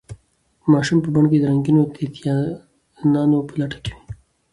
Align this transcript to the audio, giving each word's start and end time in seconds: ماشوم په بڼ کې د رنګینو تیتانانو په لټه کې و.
ماشوم 0.71 0.99
په 1.03 1.09
بڼ 1.15 1.23
کې 1.31 1.37
د 1.39 1.43
رنګینو 1.51 1.83
تیتانانو 1.95 3.39
په 3.47 3.53
لټه 3.59 3.79
کې 3.85 3.91
و. 3.95 3.99